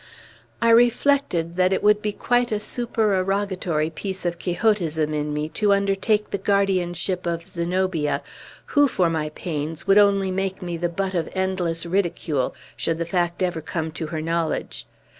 I 0.63 0.71
reflected 0.71 1.57
that 1.57 1.71
it 1.71 1.83
would 1.83 2.01
be 2.01 2.11
quite 2.11 2.51
a 2.51 2.59
supererogatory 2.59 3.91
piece 3.91 4.25
of 4.25 4.39
Quixotism 4.39 5.13
in 5.13 5.31
me 5.31 5.47
to 5.49 5.73
undertake 5.73 6.31
the 6.31 6.39
guardianship 6.39 7.27
of 7.27 7.45
Zenobia, 7.45 8.23
who, 8.65 8.87
for 8.87 9.11
my 9.11 9.29
pains, 9.35 9.85
would 9.85 9.99
only 9.99 10.31
make 10.31 10.59
me 10.63 10.75
the 10.75 10.89
butt 10.89 11.13
of 11.13 11.29
endless 11.33 11.85
ridicule, 11.85 12.55
should 12.75 12.97
the 12.97 13.05
fact 13.05 13.43
ever 13.43 13.61
come 13.61 13.91
to 13.91 14.07
her 14.07 14.21
knowledge. 14.21 14.87